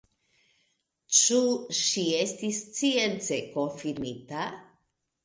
[1.17, 1.37] Ĉu
[1.79, 4.49] ĝi estis science konfirmita?